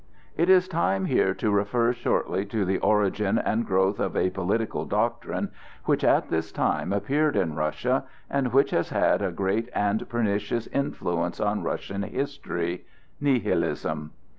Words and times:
It 0.35 0.49
is 0.49 0.67
time 0.67 1.05
here 1.05 1.35
to 1.35 1.51
refer 1.51 1.93
shortly 1.93 2.43
to 2.47 2.65
the 2.65 2.79
origin 2.79 3.37
and 3.37 3.67
growth 3.67 3.99
of 3.99 4.17
a 4.17 4.31
political 4.31 4.83
doctrine 4.83 5.51
which 5.85 6.03
at 6.03 6.29
this 6.29 6.51
time 6.51 6.91
appeared 6.91 7.35
in 7.35 7.53
Russia 7.53 8.05
and 8.27 8.51
which 8.51 8.71
has 8.71 8.89
had 8.89 9.21
a 9.21 9.31
great 9.31 9.69
and 9.75 10.09
pernicious 10.09 10.65
influence 10.65 11.39
on 11.39 11.61
Russian 11.61 12.01
history,—Nihilism. 12.01 14.09